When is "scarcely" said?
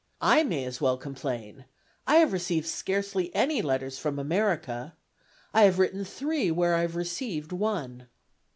2.65-3.29